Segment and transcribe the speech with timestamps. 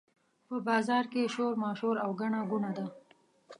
[0.47, 2.85] په بازار کې شورماشور او ګڼه ګوڼه ده.